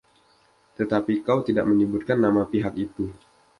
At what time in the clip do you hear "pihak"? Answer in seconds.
2.51-2.73